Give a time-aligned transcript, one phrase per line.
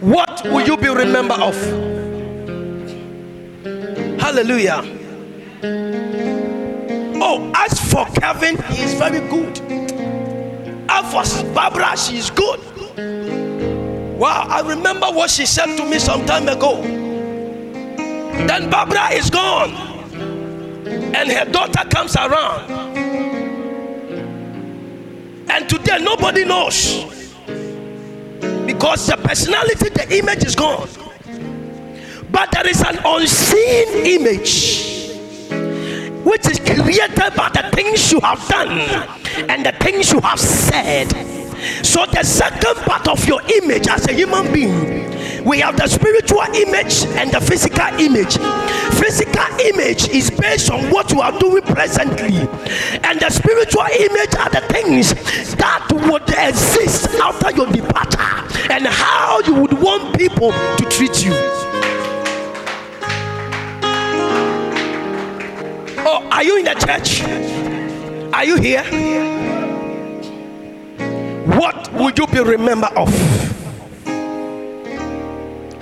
[0.00, 1.56] What will you be remembered of?
[4.20, 4.82] Hallelujah.
[7.20, 9.58] Oh, as for Kevin, he is very good.
[10.88, 12.60] As for Barbara, she is good.
[14.16, 16.82] Wow, I remember what she said to me some time ago.
[18.46, 19.72] Then Barbara is gone,
[21.12, 22.70] and her daughter comes around.
[25.50, 27.19] And today, nobody knows
[28.72, 30.88] because the personality, the image is gone.
[32.30, 35.10] But there is an unseen image
[36.24, 38.70] which is created by the things you have done
[39.50, 41.10] and the things you have said.
[41.84, 45.10] So, the second part of your image as a human being
[45.44, 48.36] we have the spiritual image and the physical image.
[49.00, 52.36] Physical image is based on what you are doing presently,
[53.02, 55.14] and the spiritual image are the things
[55.56, 58.20] that would exist after your departure
[58.70, 61.32] and how you would want people to treat you.
[66.02, 67.22] Oh, are you in the church?
[68.34, 68.84] Are you here?
[71.56, 73.08] What would you be remembered of?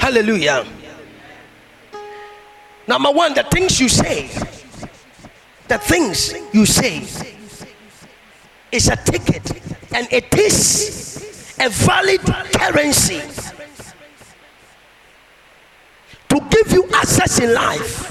[0.01, 0.65] Hallelujah.
[2.89, 4.29] Number one, the things you say,
[5.69, 7.03] the things you say
[8.73, 9.51] is a ticket
[9.95, 13.21] and it is a valid currency
[16.31, 18.09] to give you access in life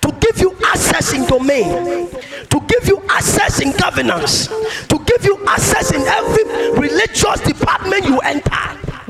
[0.00, 2.08] to give you access in domain,
[2.48, 6.44] to give you access in governance, to give you access in every
[6.78, 8.54] religious department you enter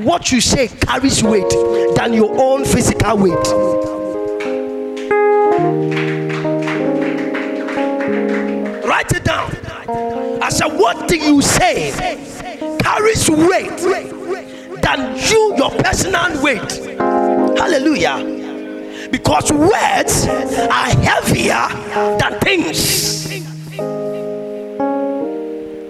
[0.03, 1.49] what you say carries weight
[1.95, 3.98] than your own physical weight.
[8.85, 9.51] Write it down.
[10.41, 11.91] I said, What do you say
[12.81, 13.77] carries weight
[14.81, 16.71] than you, your personal weight?
[17.57, 18.37] Hallelujah.
[19.11, 21.67] Because words are heavier
[22.17, 23.27] than things.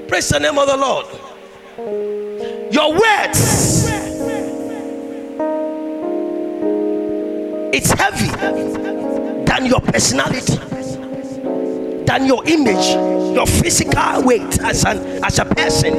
[0.08, 1.06] Praise the name of the Lord.
[2.74, 3.90] Your words
[7.72, 8.89] it's heavy
[9.50, 10.56] than your personality
[12.06, 12.88] than your image
[13.36, 15.94] your physical weight as an as a person.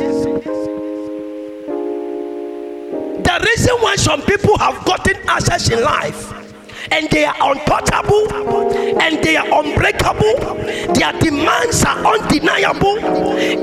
[3.22, 6.32] The reason why some people have gotten access in life
[6.92, 8.32] and they are untouchable
[9.00, 10.38] and they are unbreakable
[10.94, 12.98] their demands are undeniable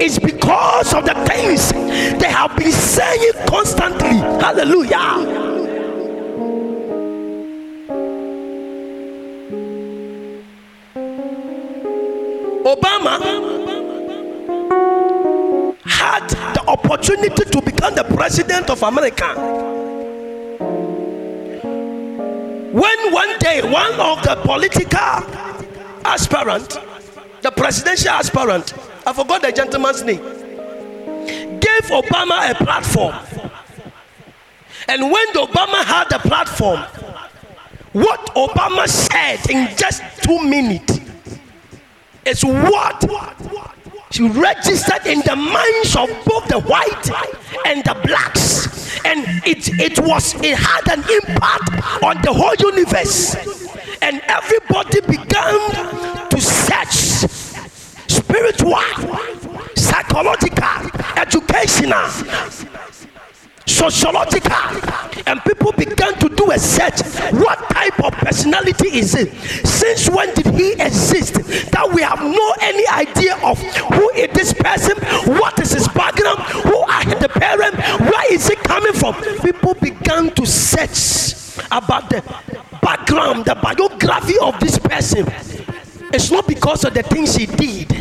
[0.01, 1.71] is because of the things
[2.19, 4.17] they have been saying constantly.
[4.41, 5.46] Hallelujah
[16.67, 19.33] opportunity to become the president of America.
[22.71, 24.99] When one day one of the political
[26.05, 26.77] aspirant,
[27.41, 28.73] the presidential aspirant,
[29.05, 30.21] I forgot the gentleman's name,
[31.59, 33.15] gave Obama a platform.
[34.89, 36.81] And when Obama had the platform,
[37.93, 40.99] what Obama said in just two minutes
[42.25, 43.03] is what
[44.11, 47.09] she registered in the minds of both the white
[47.65, 48.97] and the blacks.
[49.05, 53.35] And it it was it had an impact on the whole universe.
[54.01, 57.27] And everybody began to search
[58.07, 58.79] spiritual
[59.75, 62.07] psychological educational
[63.67, 64.51] sociological
[65.27, 67.01] and people began to do a search
[67.33, 69.31] what type of personality is it
[69.65, 71.33] since when did he exist?
[71.71, 73.59] That we have no any idea of
[73.93, 74.97] who is this person
[75.37, 79.15] what is his background who are the parents where is he coming from?
[79.41, 82.21] People began to search about the
[82.81, 85.25] background the biography of this person.
[86.13, 87.91] It's not because of the things he did,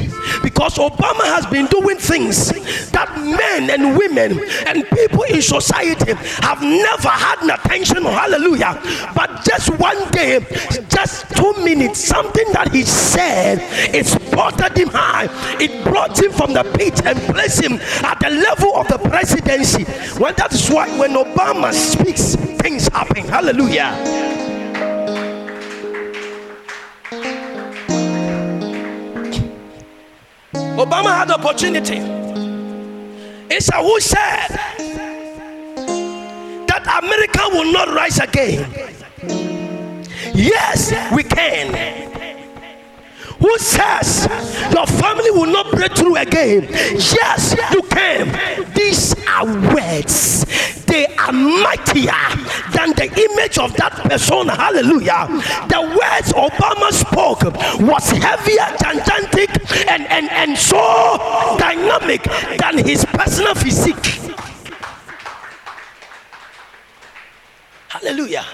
[0.43, 2.51] because Obama has been doing things
[2.91, 6.13] that men and women and people in society
[6.43, 8.13] have never had an attention on.
[8.13, 8.81] Hallelujah.
[9.15, 10.41] But just one day,
[10.89, 13.59] just two minutes, something that he said,
[13.95, 15.29] it spotted him high.
[15.61, 17.75] It brought him from the pit and placed him
[18.05, 19.85] at the level of the presidency.
[20.19, 23.25] Well, that is why when Obama speaks, things happen.
[23.29, 24.56] Hallelujah.
[30.77, 31.97] Obama had the opportunity.
[33.49, 34.49] It's a who said
[36.69, 38.71] that America will not rise again.
[40.35, 42.26] Yes, we can.
[43.39, 44.27] Who says
[44.73, 46.69] your family will not break through again?
[46.71, 48.33] Yes, you came.
[48.75, 50.47] These are words
[50.97, 52.25] they are mightier
[52.73, 54.49] than the image of that person.
[54.49, 55.27] Hallelujah.
[55.69, 57.43] The words Obama spoke
[57.81, 59.51] was heavier, gigantic,
[59.91, 62.23] and, and, and so dynamic
[62.59, 64.21] than his personal physique.
[67.89, 68.47] Hallelujah.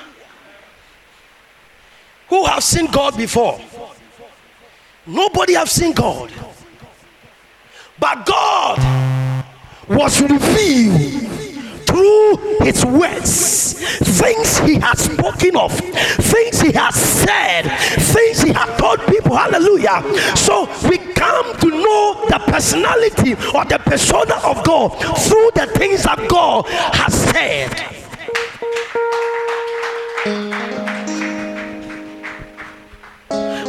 [2.29, 3.61] Who have seen God before?
[5.07, 6.33] Nobody have seen God.
[7.99, 9.45] But God
[9.89, 11.31] was revealed
[11.87, 13.75] through his words,
[14.19, 17.63] things he has spoken of, things he has said,
[18.13, 19.37] things he has told people.
[19.37, 20.03] Hallelujah.
[20.37, 26.05] So we come to know the personality or the persona of God through the things
[26.05, 28.03] that God has said.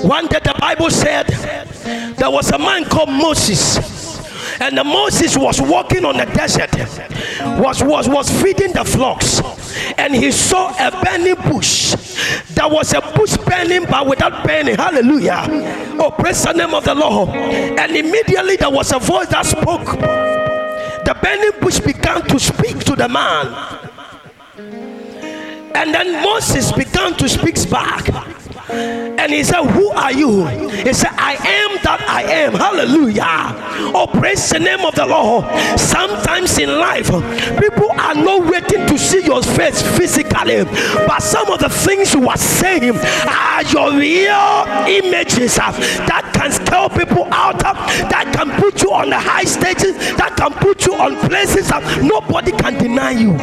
[0.04, 1.28] One day the Bible said
[2.18, 4.04] there was a man called Moses
[4.60, 6.72] and the Moses was walking on the desert,
[7.60, 9.42] was, was, was feeding the flocks,
[9.98, 11.96] and he saw a burning bush.
[12.50, 14.76] There was a bush burning, but without burning.
[14.76, 15.46] Hallelujah.
[16.00, 17.30] Oh, praise the name of the Lord.
[17.30, 19.86] And immediately there was a voice that spoke.
[21.06, 23.48] The burning bush began to speak to the man.
[25.76, 28.08] And then Moses began to speak back.
[28.70, 30.46] And he said, Who are you?
[30.46, 32.54] He said, I am that I am.
[32.54, 33.94] Hallelujah.
[33.96, 35.46] Oh, praise the name of the Lord.
[35.80, 37.08] Sometimes in life,
[37.60, 42.28] people are not waiting to see your face physically, but some of the things you
[42.28, 45.72] are saying are your real images uh,
[46.08, 47.74] that can scale people out, uh,
[48.10, 51.84] that can put you on the high stages, that can put you on places that
[52.02, 53.34] nobody can deny you.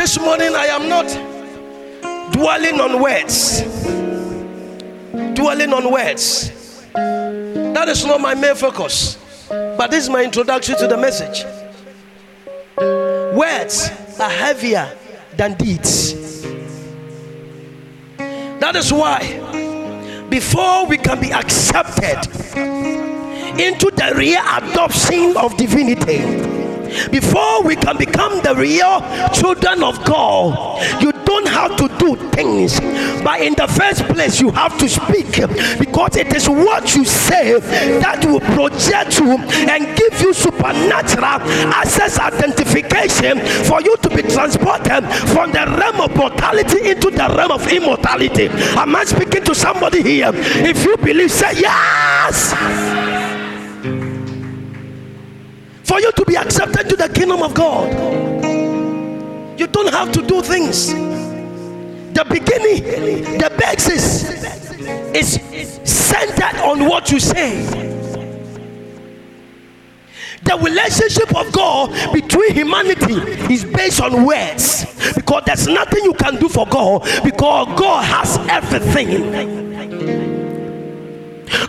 [0.00, 1.08] This morning I am not
[2.32, 3.60] dwelling on words.
[5.34, 6.50] Dwelling on words.
[6.94, 9.18] That is not my main focus.
[9.50, 11.44] But this is my introduction to the message.
[13.36, 14.90] Words are heavier
[15.36, 16.14] than deeds.
[18.16, 22.26] That is why, before we can be accepted
[23.60, 26.49] into the real adoption of divinity,
[27.10, 29.00] before we can become the real
[29.32, 32.80] children of God, you don't have to do things,
[33.22, 35.32] but in the first place, you have to speak
[35.78, 37.58] because it is what you say
[38.00, 39.36] that will project you
[39.68, 41.40] and give you supernatural
[41.72, 47.52] access identification for you to be transported from the realm of mortality into the realm
[47.52, 48.48] of immortality.
[48.48, 50.30] Am I speaking to somebody here?
[50.34, 53.29] If you believe, say yes
[55.90, 57.90] for you to be accepted to the kingdom of God.
[59.58, 60.92] You don't have to do things.
[62.14, 64.22] The beginning, the basis
[65.12, 67.64] is centered on what you say.
[70.44, 73.14] The relationship of God between humanity
[73.52, 74.86] is based on words
[75.16, 79.32] because there's nothing you can do for God because God has everything.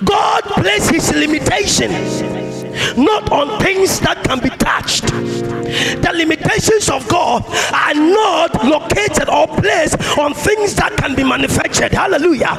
[0.05, 2.30] God places his limitation
[2.97, 5.07] not on things that can be touched.
[6.01, 11.93] The limitations of God are not located or placed on things that can be manufactured.
[11.93, 12.57] Hallelujah.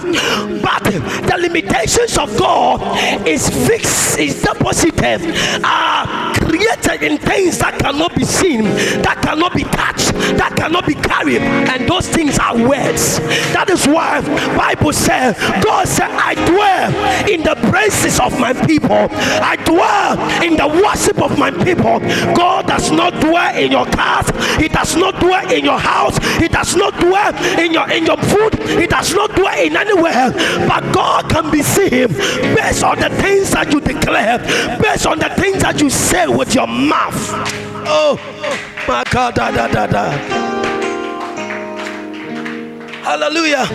[0.62, 2.80] But the limitations of God
[3.26, 5.20] is fixed, is deposited,
[5.64, 8.64] are created in things that cannot be seen,
[9.02, 13.18] that cannot be touched, that cannot be carried, and those things are words.
[13.52, 14.20] That is why
[14.56, 19.08] Bible says, God said, I dwell in the praises of my people.
[19.12, 20.01] I dwell
[20.42, 22.00] in the worship of my people.
[22.34, 26.48] God does not dwell in your cars, He does not dwell in your house, He
[26.48, 30.30] does not dwell in your in your food, He does not dwell in anywhere.
[30.68, 32.08] But God can be seen
[32.54, 34.38] based on the things that you declare,
[34.80, 37.14] based on the things that you say with your mouth.
[37.84, 38.18] Oh
[38.88, 40.10] my God, da, da, da, da.
[43.02, 43.66] Hallelujah.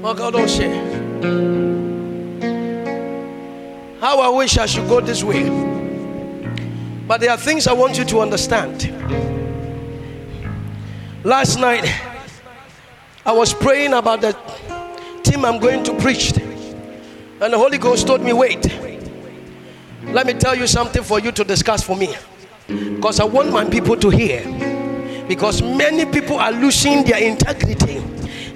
[0.00, 1.65] My God, oh, don't share.
[4.06, 5.50] How I wish I should go this way.
[7.08, 8.84] But there are things I want you to understand.
[11.24, 11.92] Last night,
[13.24, 14.30] I was praying about the
[15.24, 16.36] team I'm going to preach.
[16.36, 18.64] And the Holy Ghost told me, wait,
[20.04, 22.14] let me tell you something for you to discuss for me.
[22.68, 24.44] Because I want my people to hear.
[25.26, 27.98] Because many people are losing their integrity,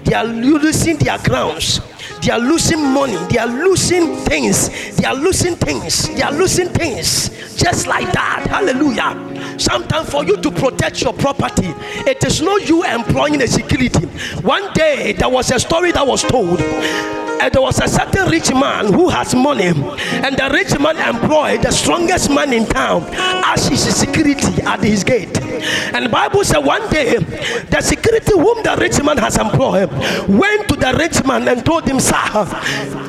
[0.04, 1.80] they are losing their grounds
[2.22, 6.68] they are losing money, they are losing things, they are losing things, they are losing
[6.68, 8.46] things just like that.
[8.48, 9.58] Hallelujah.
[9.58, 11.72] Sometimes for you to protect your property,
[12.06, 14.06] it is not you employing a security.
[14.42, 16.60] One day there was a story that was told
[17.48, 21.70] There was a certain rich man who has money, and the rich man employed the
[21.70, 25.40] strongest man in town as his security at his gate.
[25.92, 29.90] And the Bible said one day the security whom the rich man has employed
[30.28, 32.14] went to the rich man and told him, Sir,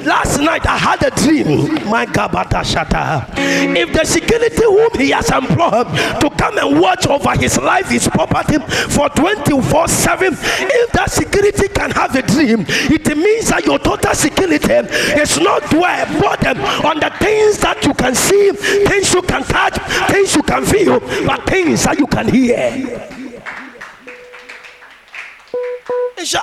[0.04, 1.90] last night I had a dream.
[1.90, 5.88] My God, if the security whom he has employed
[6.22, 8.58] to come and watch over his life, his property
[8.90, 14.14] for 24 7, if that security can have a dream, it means that your total
[14.22, 14.74] security
[15.20, 18.52] is not dwell burden on the things that you can see,
[18.86, 19.78] things you can touch,
[20.12, 23.08] things you can feel, but things that you can hear.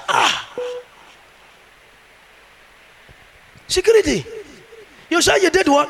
[0.09, 0.49] ah,
[3.69, 4.25] security.
[5.11, 5.89] You say you did what?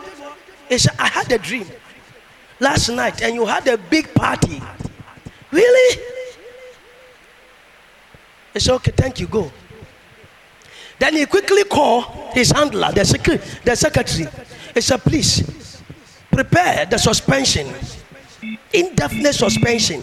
[0.70, 1.66] Said, I had a dream
[2.60, 4.60] last night and you had a big party.
[5.50, 6.02] Really?
[8.56, 9.50] Said, Okay, thank you, go.
[10.98, 14.28] Then he quickly called his handler, the, secretary, the secretary.
[14.74, 15.80] He said, Please
[16.30, 17.72] prepare the suspension,
[18.72, 20.02] indefinite suspension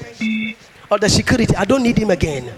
[0.89, 1.55] of the security.
[1.55, 2.51] I don't need him again.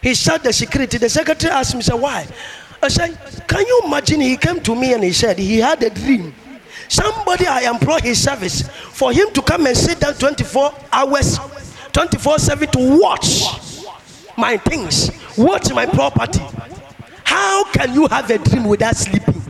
[0.00, 0.98] He said, The security.
[0.98, 2.26] The secretary asked said, Why?
[2.82, 4.20] I said, Can you imagine?
[4.20, 6.34] He came to me and he said, He had a dream.
[6.88, 11.38] Somebody I employ his service for him to come and sit down 24 hours,
[11.92, 13.86] 24 7 to watch
[14.36, 16.42] my things, watch my property.
[17.24, 19.42] How can you have a dream without sleeping?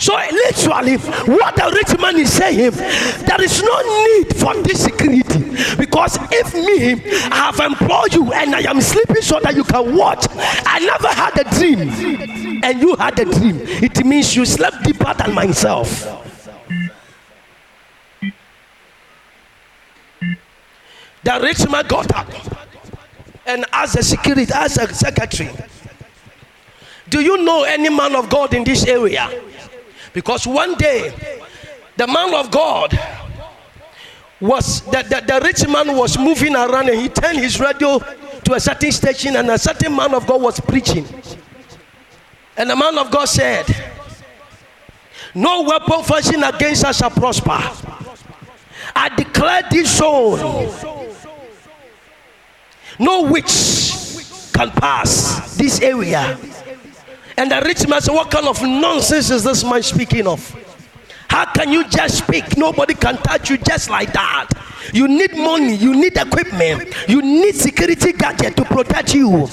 [0.00, 5.76] So literally, what the rich man is saying, there is no need for this security.
[5.76, 6.92] Because if me,
[7.24, 11.08] I have employed you and I am sleeping so that you can watch, I never
[11.08, 13.60] had a dream, and you had a dream.
[13.62, 16.27] It means you slept deeper than myself.
[21.28, 22.26] The rich man got up
[23.44, 25.50] and asked the security, asked the secretary,
[27.10, 29.28] Do you know any man of God in this area?
[30.14, 31.12] Because one day,
[31.98, 32.98] the man of God
[34.40, 38.54] was the, the, the rich man was moving around and he turned his radio to
[38.54, 41.04] a certain station and a certain man of God was preaching.
[42.56, 43.66] And the man of God said,
[45.34, 47.60] No weapon fashioned against us shall prosper.
[48.96, 51.07] I declare this zone
[52.98, 56.38] no witch can pass this area.
[57.36, 60.56] And the rich man said, What kind of nonsense is this man speaking of?
[61.28, 62.56] How can you just speak?
[62.56, 64.48] Nobody can touch you just like that.
[64.92, 69.46] You need money, you need equipment, you need security gadget to protect you.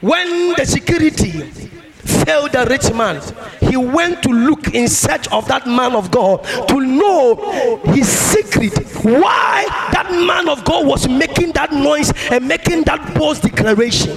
[0.00, 1.70] When the security
[2.04, 3.20] failed the rich man.
[3.60, 8.72] He went to look in search of that man of God to know his secret.
[9.04, 14.16] Why that man of God was making that noise and making that bold declaration.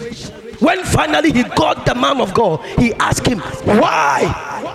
[0.60, 4.74] When finally he got the man of God, he asked him, Why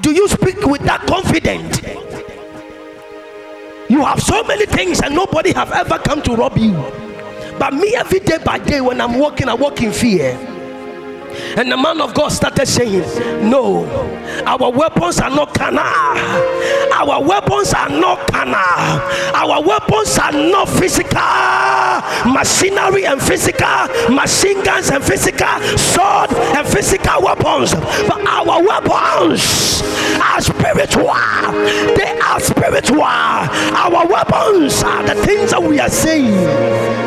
[0.00, 1.80] do you speak with that confidence?
[3.88, 6.72] You have so many things and nobody have ever come to rob you.
[7.58, 10.53] But me, every day by day, when I'm walking, I walk in fear.
[11.56, 13.02] And the man of God started saying,
[13.48, 13.84] No,
[14.46, 15.82] our weapons are not carnal.
[16.92, 18.54] Our weapons are not carnal.
[19.34, 21.20] Our weapons are not physical
[22.32, 27.74] machinery and physical machine guns and physical sword and physical weapons.
[27.74, 29.82] But our weapons
[30.20, 31.14] are spiritual.
[31.96, 33.02] They are spiritual.
[33.02, 37.03] Our weapons are the things that we are saying.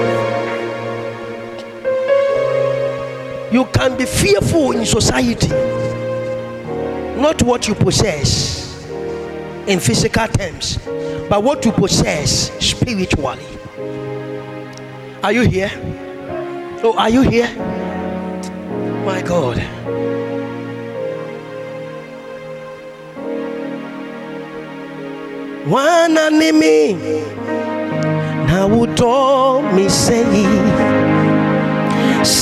[3.57, 5.47] You can be fearful in society,
[7.19, 8.87] not what you possess
[9.65, 10.77] in physical terms,
[11.27, 13.43] but what you possess spiritually.
[15.23, 15.71] Are you here?
[16.83, 17.49] Oh, are you here?
[19.03, 19.57] My God.
[25.67, 26.93] wananimi
[28.47, 29.89] na wuto mi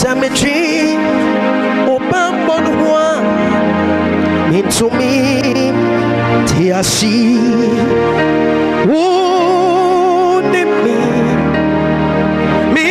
[0.06, 0.65] obambon
[4.58, 5.74] into me
[6.50, 7.18] tiasi
[8.90, 11.00] wounded me
[12.74, 12.88] me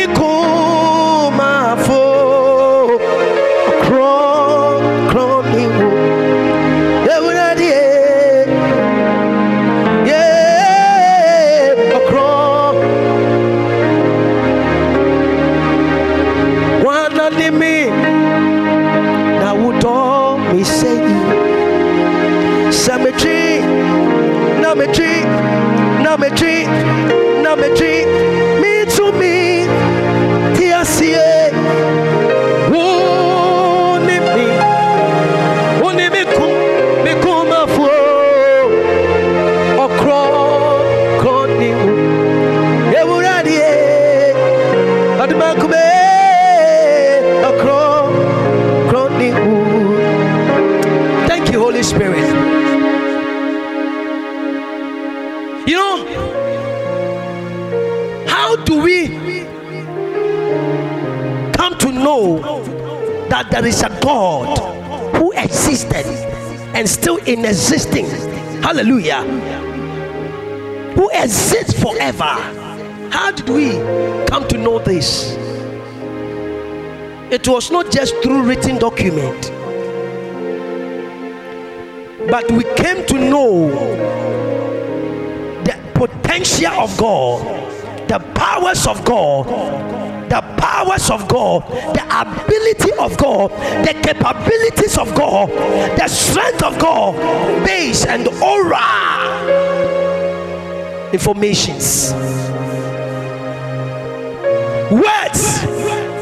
[22.71, 23.61] cemetery,
[24.61, 25.21] number three,
[26.03, 26.29] number
[28.61, 29.65] me to me,
[30.55, 31.51] TSCA,
[32.71, 34.47] wounded me,
[35.81, 36.23] wounded me,
[37.03, 37.55] me come?
[63.55, 64.57] There is a God
[65.15, 66.05] who existed
[66.75, 68.05] and still in existing?
[68.61, 69.21] Hallelujah.
[70.95, 72.35] Who exists forever.
[73.13, 73.71] How did we
[74.27, 75.37] come to know this?
[77.31, 79.49] It was not just through written document,
[82.29, 83.69] but we came to know
[85.63, 89.47] the potential of God, the powers of God,
[90.35, 91.63] the powers of God,
[91.95, 93.51] the ability of God,
[93.85, 95.49] the capabilities of God,
[95.97, 97.15] the strength of God,
[97.65, 98.83] base and aura
[101.13, 102.11] informations.
[104.91, 105.63] Words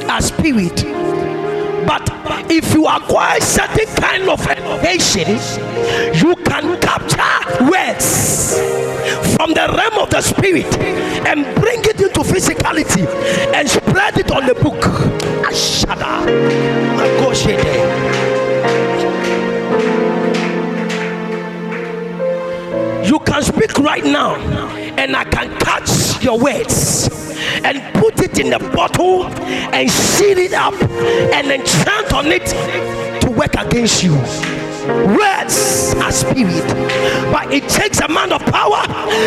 [0.07, 0.83] are spirit
[1.87, 2.05] but
[2.57, 5.27] if you acquire certain kind of education,
[6.21, 8.57] you can capture words
[9.35, 10.71] from the realm of the spirit
[11.25, 13.07] and bring it into physicality
[13.55, 14.81] and spread it on the book.
[15.49, 16.23] Ashada.
[23.05, 24.35] You can speak right now,
[24.97, 27.32] and I can catch your words
[27.63, 30.73] and put it in a bottle and seal it up
[31.33, 32.45] and enchant on it
[33.21, 34.15] to work against you.
[34.83, 36.67] Words are spirit,
[37.31, 38.83] but it takes a man of power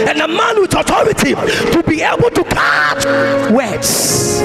[0.07, 3.07] and a man with authority to be able to catch
[3.51, 4.41] words.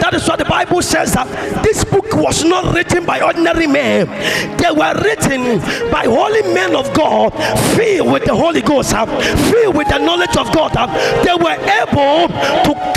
[0.00, 1.26] That is what the Bible says that
[1.64, 4.06] this book was not written by ordinary men.
[4.58, 5.58] They were written
[5.90, 7.32] by holy men of God,
[7.74, 10.70] filled with the Holy Ghost, filled with the knowledge of God.
[11.24, 12.92] They were able to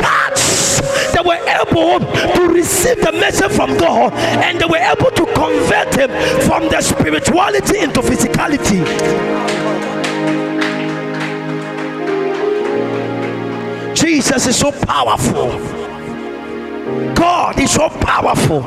[0.67, 5.25] catch, they were able to receive the message from God, and they were able to
[5.33, 6.09] convert him
[6.41, 8.83] from the spirituality into physicality.
[13.95, 15.49] Jesus is so powerful.
[17.13, 18.61] God is so powerful.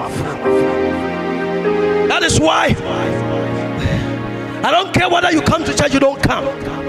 [2.09, 2.75] That is why
[4.63, 6.80] I don't care whether you come to church, you don't come.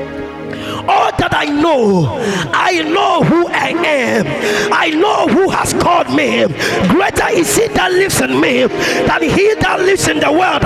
[0.88, 2.08] All that I know,
[2.54, 4.26] I know who I am.
[4.74, 6.46] I know who has called me.
[6.90, 10.64] Greater is he that lives in me than he that lives in the world.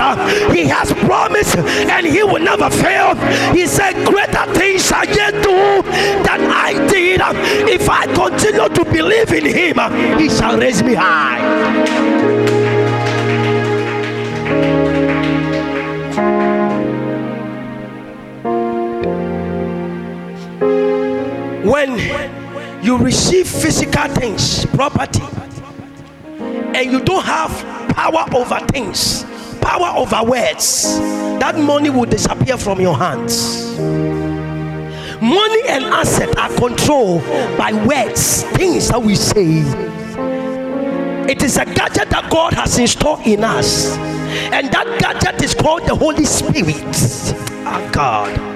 [0.54, 3.14] He has promised and he will never fail.
[3.54, 5.82] He said, Greater things shall yet do
[6.22, 7.20] than I did.
[7.68, 12.55] If I continue to believe in him, he shall raise me high.
[21.92, 25.22] When you receive physical things, property,
[26.38, 27.50] and you don't have
[27.94, 29.24] power over things,
[29.60, 30.98] power over words,
[31.40, 33.76] that money will disappear from your hands.
[35.20, 37.22] Money and asset are controlled
[37.56, 39.62] by words, things that we say.
[41.30, 45.86] It is a gadget that God has installed in us, and that gadget is called
[45.86, 46.84] the Holy Spirit.
[47.66, 48.55] Oh God.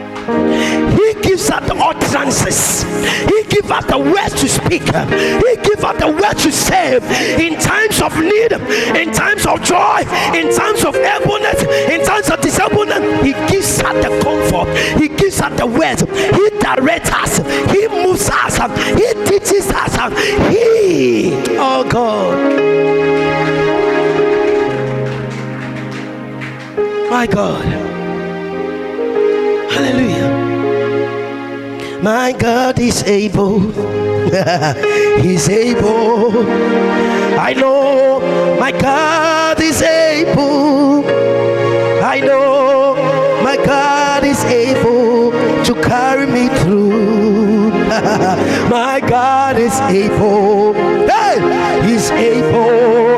[0.96, 2.82] He gives us the utterances.
[3.28, 4.82] He gives us the words to speak.
[4.82, 6.96] He gives us the words to say
[7.44, 8.52] in times of need,
[8.96, 10.00] in times of joy,
[10.34, 13.24] in times of abundance, in times of disablement.
[13.24, 14.68] He gives us the comfort.
[15.00, 16.02] He gives us the words.
[16.02, 17.38] He directs us.
[17.72, 18.56] He moves us.
[18.98, 19.96] He teaches us.
[20.50, 22.38] He, oh God.
[27.10, 27.79] My God.
[29.80, 30.28] Hallelujah.
[32.02, 33.60] My God is able.
[35.22, 36.44] He's able.
[37.40, 38.20] I know
[38.60, 41.02] my God is able.
[42.04, 42.94] I know
[43.42, 45.32] my God is able
[45.64, 47.70] to carry me through.
[48.68, 50.74] my God is able.
[51.08, 51.40] Hey,
[51.88, 53.09] He's able.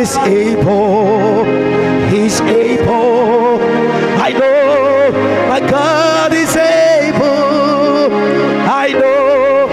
[0.00, 1.44] Is able.
[2.08, 3.60] He's able.
[4.26, 5.12] I know
[5.46, 8.10] my God is able.
[8.82, 9.68] I know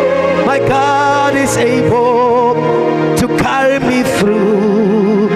[0.45, 2.55] my God is able
[3.15, 5.29] to carry me through.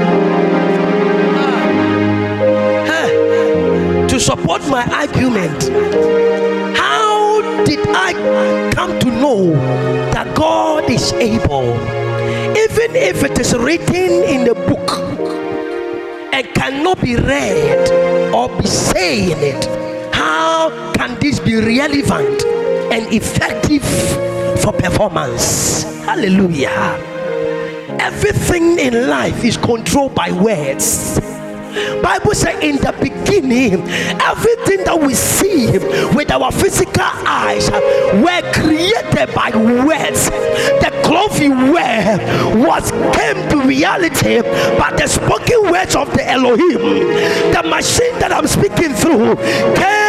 [4.12, 5.70] to support my argument
[6.76, 8.12] How did I
[8.76, 9.54] come to know
[10.12, 12.01] that God is able?
[12.72, 14.92] Even if it is written in the book,
[16.34, 19.66] and cannot be read or be saying it,
[20.16, 22.42] how can this be relevant
[22.94, 23.84] and effective
[24.62, 25.84] for performance?
[26.06, 26.98] Hallelujah.
[28.00, 31.20] Everything in life is controlled by words.
[32.02, 33.88] Bible says in the beginning,
[34.22, 35.78] everything that we see
[36.16, 37.70] with our physical eyes
[38.22, 40.30] were created by words.
[40.82, 42.18] The cloth you wear
[42.58, 44.42] was came to reality
[44.78, 46.82] by the spoken words of the Elohim.
[47.54, 49.36] The machine that I'm speaking through
[49.76, 50.01] came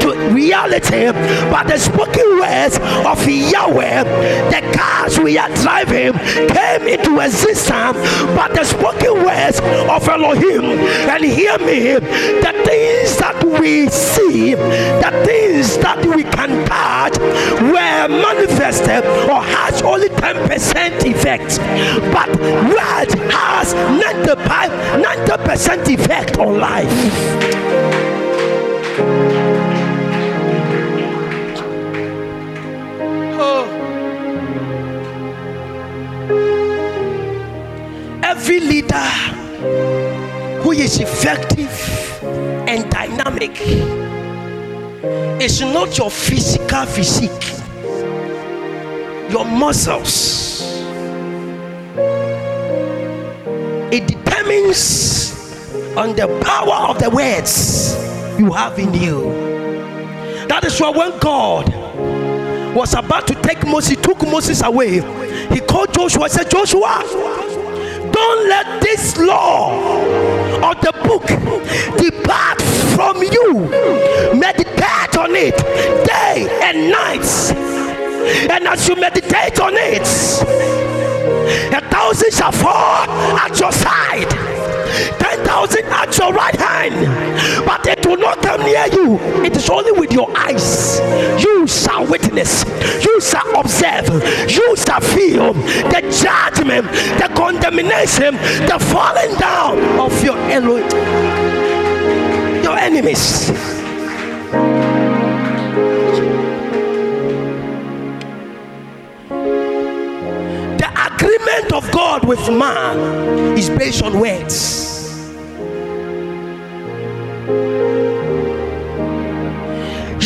[0.00, 1.10] to reality
[1.50, 4.04] by the spoken words of Yahweh.
[4.50, 6.12] The cars we are driving
[6.48, 7.96] came into existence
[8.36, 10.64] by the spoken words of Elohim.
[11.10, 17.18] And hear me the things that we see the things that we can touch
[17.60, 21.58] were manifested or has only 10% effect.
[22.12, 26.90] But word has 90% effect on life
[38.40, 39.10] every leader
[40.62, 41.68] who is effective
[42.66, 43.54] and dynamic
[45.42, 47.60] is not your physical physique,
[49.30, 50.62] your muscles.
[53.92, 55.34] It determines
[55.94, 57.94] on the power of the words
[58.38, 59.24] you have in you.
[60.48, 61.68] That is why when God
[62.74, 65.02] was about to take Moses, took Moses away,
[65.52, 67.39] he called Joshua and said, Joshua,
[68.20, 69.72] don't let this law
[70.68, 71.26] of the book
[71.96, 72.60] depart
[72.94, 73.48] from you.
[74.38, 75.56] Meditate on it
[76.06, 77.26] day and night.
[78.52, 80.06] And as you meditate on it,
[81.78, 83.08] a thousand shall fall
[83.44, 84.32] at your side,
[85.18, 89.18] ten thousand at your right hand, but it will not come near you.
[89.44, 91.00] It is only with your eyes
[91.42, 92.64] you shall witness,
[93.04, 94.08] you shall observe,
[94.50, 96.86] you shall feel the judgment,
[97.20, 98.34] the condemnation,
[98.66, 100.38] the falling down of your
[102.62, 103.50] your enemies.
[111.60, 115.30] Agreement of God with man is based on words.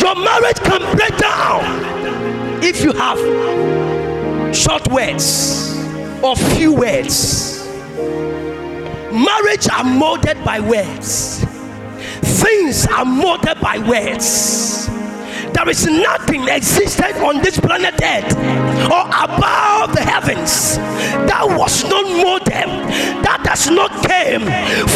[0.01, 3.17] Your marriage can break down if you have
[4.55, 5.77] short words
[6.23, 7.67] or few words.
[9.11, 11.43] Marriage are molded by words.
[12.41, 14.89] Things are molded by words
[15.55, 18.35] there is nothing existed on this planet earth
[18.91, 20.75] or above the heavens
[21.25, 22.51] that was not molded
[23.23, 24.41] that does not came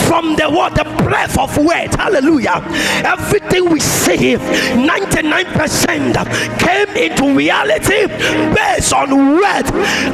[0.08, 1.94] from the word the breath of word.
[1.96, 2.62] Hallelujah.
[3.06, 8.08] Everything we see 99% came into reality
[8.54, 9.66] based on word.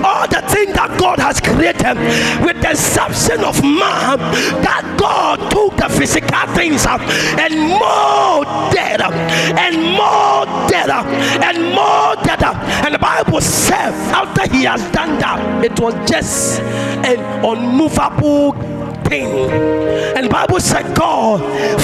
[0.03, 1.97] All the things that God has created
[2.45, 4.19] with the exception of man
[4.63, 9.01] that God took the physical things up and molded
[9.60, 10.35] and molded
[10.86, 11.08] deader
[11.43, 12.54] and more deader.
[12.86, 18.54] And the Bible says, after he has done that, it was just an unmovable
[19.04, 19.50] thing.
[20.15, 21.41] And the Bible said, God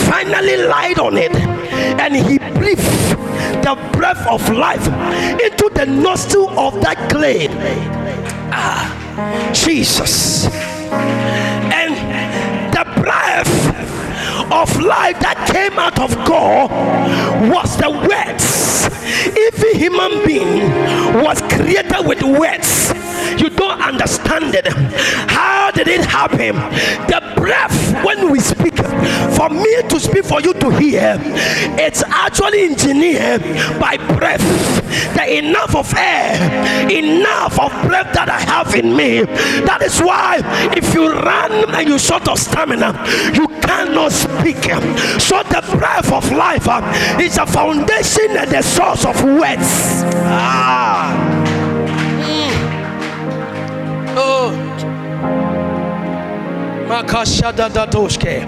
[0.09, 2.81] finally lied on it and he breathed
[3.63, 7.47] the breath of life into the nostril of that clay.
[8.53, 10.47] Ah, Jesus.
[11.71, 11.95] And
[14.51, 16.69] of life that came out of God
[17.49, 18.85] was the words.
[19.47, 20.69] Every human being
[21.23, 23.00] was created with words.
[23.79, 24.67] Understand it.
[25.29, 26.55] How did it happen?
[27.07, 28.77] The breath, when we speak,
[29.35, 31.17] for me to speak, for you to hear,
[31.79, 33.41] it's actually engineered
[33.79, 34.41] by breath.
[35.15, 39.23] The enough of air, enough of breath that I have in me.
[39.65, 40.39] That is why
[40.75, 42.93] if you run and you short of stamina,
[43.33, 44.63] you cannot speak.
[45.19, 46.81] So the breath of life uh,
[47.21, 50.03] is a foundation and the source of words.
[50.25, 51.30] Ah.
[56.91, 58.45] Makashada datoshke.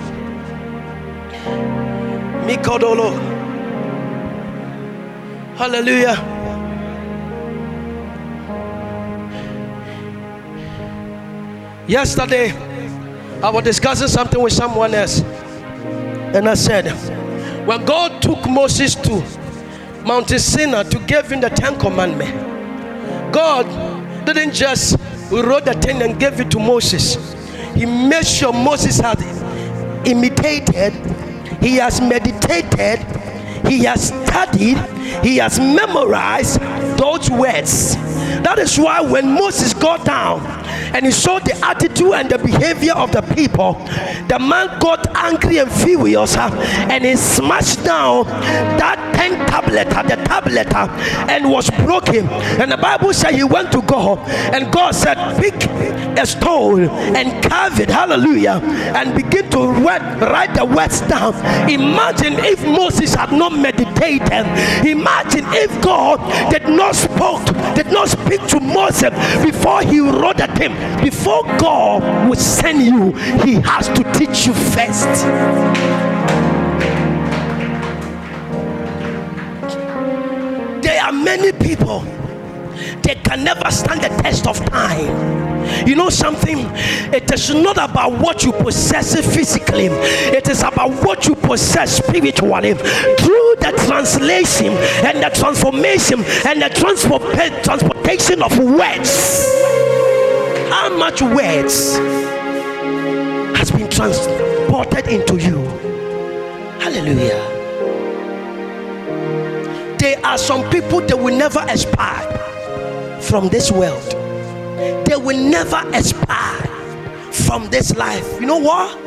[2.45, 3.13] Mikodolo.
[5.55, 6.17] Hallelujah.
[11.87, 12.51] Yesterday,
[13.41, 16.89] I was discussing something with someone else, and I said,
[17.65, 19.23] when God took Moses to
[20.05, 22.33] Mount Sinai to give him the Ten Commandments,
[23.33, 23.65] God
[24.25, 24.97] didn't just
[25.31, 27.32] wrote the ten and gave it to Moses.
[27.75, 29.19] He made sure Moses had
[30.05, 30.93] imitated,
[31.61, 32.99] he has meditated,
[33.67, 34.77] he has studied,
[35.23, 36.59] he has memorized
[36.97, 37.95] those words.
[38.43, 40.41] That is why when Moses got down
[40.93, 43.73] and he saw the attitude and the behavior of the people,
[44.27, 46.49] the man got angry and furious uh,
[46.89, 50.87] and he smashed down that 10 tablet, uh, the tablet, uh,
[51.29, 52.27] and was broken.
[52.59, 54.19] And the Bible said he went to God
[54.53, 55.53] and God said, Pick
[56.17, 58.59] a stone and carve it, hallelujah,
[58.95, 61.33] and begin to write the words down.
[61.69, 64.45] Imagine if Moses had not meditated,
[64.85, 65.12] imagine
[65.53, 66.19] if God
[66.51, 67.45] did not spoke,
[67.75, 69.11] did not speak to Moses
[69.43, 70.73] before he wrote at him.
[71.01, 73.11] Before God will send you,
[73.43, 75.23] he has to teach you first.
[80.83, 82.01] There are many people
[83.03, 85.52] they can never stand the test of time.
[85.87, 86.59] You know something?
[87.13, 92.73] It is not about what you possess physically, it is about what you possess spiritually.
[92.73, 94.73] Through the translation
[95.05, 96.69] and the transformation and the
[97.63, 99.45] transportation of words.
[100.69, 101.97] How much words
[103.57, 105.63] has been transported into you?
[106.79, 107.61] Hallelujah
[110.03, 112.37] there are some people that will never expire
[113.21, 114.22] from this world.
[115.05, 116.67] They will never expire
[117.31, 118.39] from this life.
[118.39, 118.97] You know what?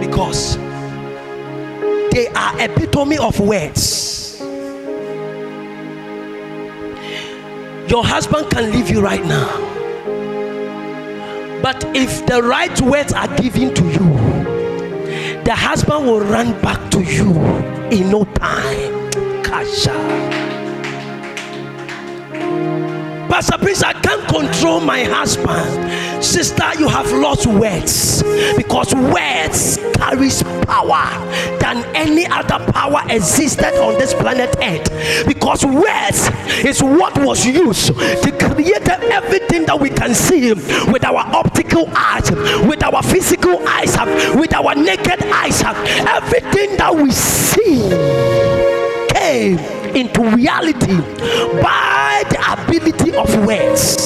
[0.00, 0.56] Because
[2.12, 4.40] they are epitome of words.
[7.88, 9.62] Your husband can leave you right now.
[11.62, 17.02] But if the right words are given to you, the husband will run back to
[17.02, 17.30] you
[17.90, 19.42] in no time.
[19.42, 20.55] Kasha.
[23.36, 26.24] Pastor Prince, I can't control my husband.
[26.24, 28.22] Sister, you have lost words
[28.56, 31.04] because words carries power
[31.58, 35.26] than any other power existed on this planet Earth.
[35.28, 36.30] Because words
[36.64, 42.30] is what was used to create everything that we can see with our optical eyes,
[42.66, 43.98] with our physical eyes,
[44.34, 45.62] with our naked eyes.
[45.62, 47.86] Everything that we see
[49.12, 50.96] came into reality
[51.62, 53.96] by the ability of words.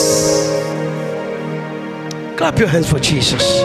[2.39, 3.61] Clap your hands for Jesus.